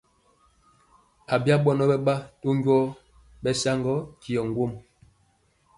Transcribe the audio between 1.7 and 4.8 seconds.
mɛwaa to njɔɔ ɓɛsaŋgɔ tyɔ ŋgom.